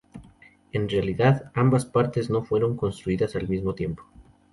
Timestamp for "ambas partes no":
1.53-2.43